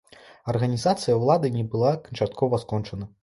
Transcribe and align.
Арганізацыя 0.53 1.19
ўлады 1.25 1.53
не 1.59 1.65
была 1.75 1.93
канчаткова 2.07 2.63
скончана. 2.67 3.05